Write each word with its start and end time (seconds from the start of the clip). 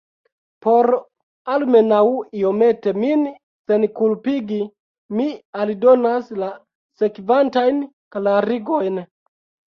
Por 0.65 0.87
almenaŭ 1.55 1.99
iomete 2.39 2.93
min 3.03 3.25
senkulpigi, 3.73 4.59
mi 5.19 5.29
aldonas 5.61 6.33
la 6.41 6.51
sekvantajn 7.05 7.81
klarigojn. 8.19 9.01